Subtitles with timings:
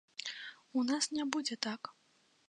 [0.79, 1.81] У нас не будзе так.